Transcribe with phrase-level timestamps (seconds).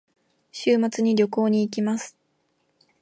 [0.51, 2.17] 週末に旅行に行きます。